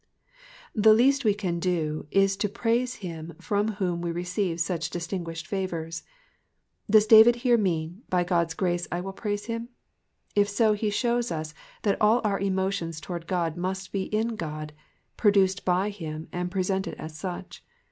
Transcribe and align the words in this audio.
The 0.73 0.95
least 0.95 1.23
we 1.23 1.35
can 1.35 1.59
do 1.59 2.07
is 2.09 2.35
to 2.37 2.49
praise 2.49 2.95
him 3.05 3.35
from 3.39 3.73
whom 3.73 4.01
we 4.01 4.11
receive 4.11 4.59
such 4.59 4.89
distinguished 4.89 5.45
favours. 5.45 6.01
Does 6.89 7.05
David 7.05 7.35
here 7.35 7.55
mean 7.55 8.01
by 8.09 8.23
God's 8.23 8.55
grace 8.55 8.87
I 8.91 8.99
will 8.99 9.13
praise 9.13 9.45
him"? 9.45 9.69
If 10.35 10.49
so, 10.49 10.73
he 10.73 10.89
shows 10.89 11.31
us 11.31 11.53
that 11.83 12.01
all 12.01 12.19
our 12.23 12.39
emotions 12.39 12.99
towards 12.99 13.25
God 13.27 13.55
must 13.55 13.91
be 13.91 14.05
in 14.05 14.37
God, 14.37 14.73
produced 15.17 15.63
by 15.65 15.89
him 15.91 16.27
and 16.33 16.49
presented 16.49 16.95
as 16.95 17.15
such. 17.15 17.63